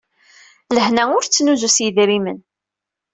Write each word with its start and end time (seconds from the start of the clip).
Lehna 0.75 1.03
ur 1.15 1.23
tettnuzu 1.23 1.69
s 1.75 1.77
yedrimen. 1.83 2.39